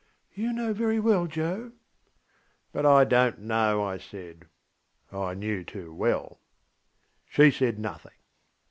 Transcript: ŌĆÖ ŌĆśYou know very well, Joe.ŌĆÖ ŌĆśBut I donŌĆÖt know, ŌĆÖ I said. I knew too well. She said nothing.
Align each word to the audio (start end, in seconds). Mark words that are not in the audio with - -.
ŌĆÖ 0.35 0.41
ŌĆśYou 0.47 0.55
know 0.55 0.73
very 0.73 0.99
well, 0.99 1.27
Joe.ŌĆÖ 1.27 1.71
ŌĆśBut 2.73 2.85
I 2.87 3.05
donŌĆÖt 3.05 3.37
know, 3.37 3.79
ŌĆÖ 3.81 3.85
I 3.93 3.97
said. 3.99 4.45
I 5.11 5.33
knew 5.35 5.63
too 5.63 5.93
well. 5.93 6.39
She 7.29 7.51
said 7.51 7.77
nothing. 7.77 8.17